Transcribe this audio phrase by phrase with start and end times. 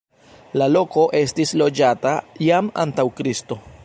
[0.61, 2.13] La loko estis loĝata
[2.47, 3.61] jam antaŭ Kristo.